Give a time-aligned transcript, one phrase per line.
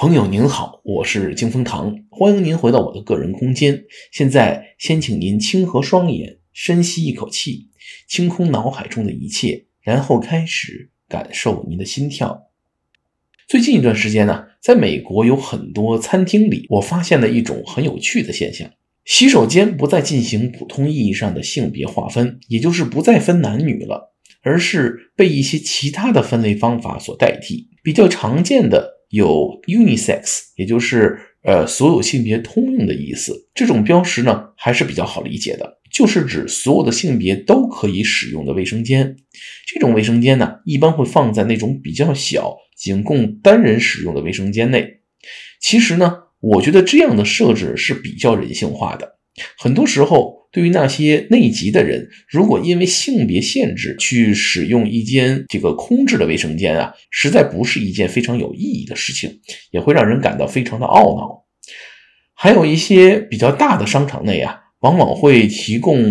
[0.00, 3.82] 朋友您好，我是金风堂，欢迎您回到我的个人空间。
[4.12, 7.70] 现在先请您轻合双眼，深吸一口气，
[8.06, 12.44] 清空脑海中的一切，然后开始感受您的心跳。
[13.48, 18.70] 最近一段时间呢，在美国有很多餐厅里，我发现了一种很有趣的现象：
[19.04, 27.68] 洗手间不再进行普通意义上的性别划分，也就是不再分男女了，而是被一些其他的分类方法所代替。
[27.82, 28.97] 比较常见的。
[29.10, 33.48] 有 unisex，也就是呃所有性别通用的意思。
[33.54, 39.16] 这种标识呢还是比较好理解的，就是指所有的性别都可以使用的卫生间。
[39.66, 45.00] 这种卫生间呢一般会放在那种比较小、仅供单人使用的卫生间内。
[45.60, 49.18] 其实呢，我觉得这样的设置是比较人性化的。
[49.58, 50.37] 很多时候。
[50.50, 61.44] 对于那些内急的人，如果因为性别限制去使用一间这个空置的卫生间啊，实在不是一件非常有意义的事情，也会让人感到非常的懊恼。
[62.34, 66.02] 还有一些比较大的商场内啊，往往会提供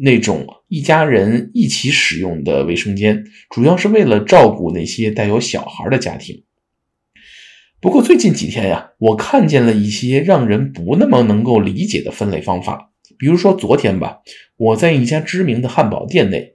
[0.00, 6.44] 那种一家人一起使用的卫生间，主要是为了照顾那些带有小孩的家庭。
[7.80, 12.91] 不过最近几天呀，我看见了一些让人不那么能够理解的分类方法。
[13.18, 14.18] 比如说昨天吧，
[14.56, 16.54] 我在一家知名的汉堡店内，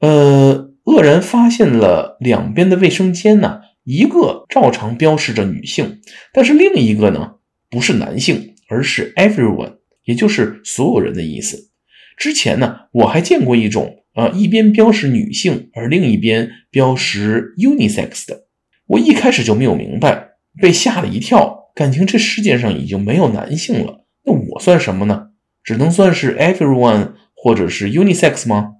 [0.00, 6.00] 呃，愕然发现了两边的卫生间呢，一个照常标示着女性，
[6.32, 7.34] 但是另一个呢，
[7.70, 11.70] 不是男性，而是 everyone，也就是所有人的意思。
[12.16, 18.46] 之前呢，我还见过一种，呃，一边标示女性，而另一边标识 unisex 的。
[18.86, 25.28] 我一开始就没有明白，被吓了一跳，感情这世界上已经没有男性了，那我算什么呢？
[25.64, 28.72] 只能算是 everyone 或者是 unisex 吗？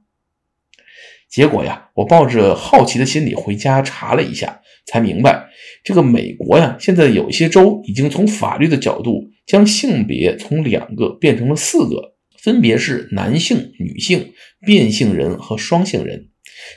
[1.31, 5.47] 结果呀，我抱着好奇的心理回家查了一下，才明白，
[5.83, 14.33] 这个美国呀，现在有些州已经从法律的角度将性别从两个变成了四个，分别是男性、女性、
[14.67, 16.29] 变性人和双性人，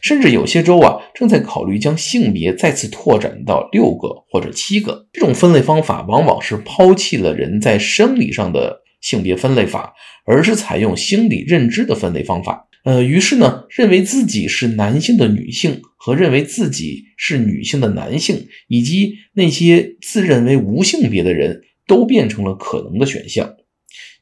[0.02, 5.08] 甚至有些州啊正在考虑将性别再次拓展到六个或者七个。
[5.12, 8.85] 这种分类方法往往是抛弃了人在生理上的。
[9.06, 9.94] 性别分类法，
[10.26, 12.68] 而是采用心理认知的分类方法。
[12.86, 23.54] 呃，于是呢，认为自己是男性的女性和认为自己是女性的男性，以及那些自认为无性别的人都变成了可能的选项。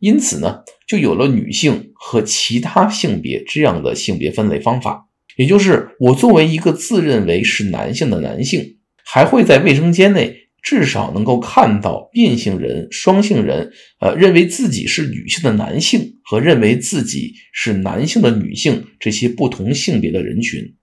[0.01, 5.07] 因此呢，就有了女性和其他性别这样的性别分类方法。
[5.37, 10.42] 也就是我作为一个自认为是男性的男性，还会在卫生间内。
[10.63, 13.69] 至少能够看到变性人、双性人，
[13.99, 20.75] 呃，认为自己是女性的男性和认为自己是男性的女性这些不同性别的人群。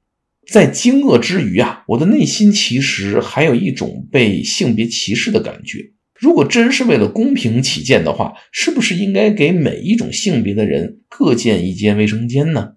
[0.52, 5.78] 在惊愕之余啊，我的内心其实还有一种被性别歧视的感觉。
[6.18, 12.72] 如果真是为了公平起见的话，是不是应该给每一种性别的人各建一间卫生间呢？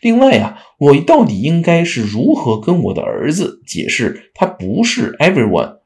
[0.00, 5.81] 另外呀，我到底应该是如何跟我的儿子解释他不是 everyone？